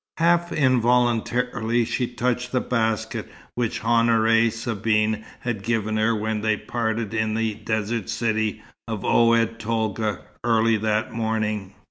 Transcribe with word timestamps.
Half 0.17 0.51
involuntarily 0.51 1.85
she 1.85 2.07
touched 2.07 2.51
the 2.51 2.59
basket 2.59 3.29
which 3.53 3.81
Honoré 3.83 4.51
Sabine 4.51 5.23
had 5.41 5.61
given 5.61 5.97
her 5.97 6.15
when 6.15 6.41
they 6.41 6.57
parted 6.57 7.13
in 7.13 7.35
the 7.35 7.53
desert 7.53 8.09
city 8.09 8.63
of 8.87 9.05
Oued 9.05 9.59
Tolga 9.59 10.21
early 10.43 10.77
that 10.77 11.11
morning. 11.13 11.75